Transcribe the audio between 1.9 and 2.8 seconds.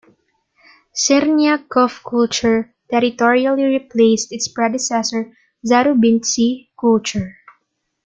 culture